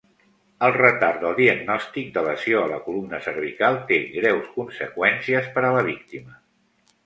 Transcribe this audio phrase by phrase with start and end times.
[0.67, 5.75] El retard del diagnòstic de lesió a la columna cervical té greus conseqüències per a
[5.81, 6.39] la víctima.